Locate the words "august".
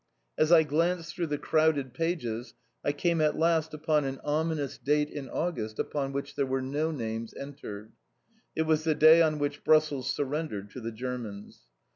5.29-5.77